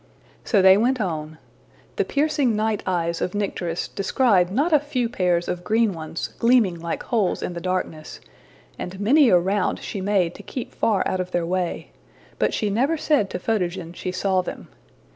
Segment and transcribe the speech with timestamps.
[0.51, 1.37] ''So they went on.
[1.97, 6.79] The piercing night eyes of Nycteris descried not a few pairs of green ones gleaming
[6.79, 8.19] like holes in the darkness,
[8.79, 11.91] and many a round she made to keep far out of their way;
[12.39, 14.69] but she never said to Photogen she saw them.